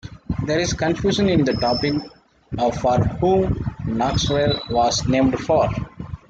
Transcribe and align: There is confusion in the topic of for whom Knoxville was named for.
There 0.47 0.57
is 0.59 0.73
confusion 0.73 1.29
in 1.29 1.45
the 1.45 1.53
topic 1.53 1.93
of 2.57 2.75
for 2.81 2.97
whom 3.19 3.63
Knoxville 3.85 4.59
was 4.71 5.07
named 5.07 5.37
for. 5.41 5.69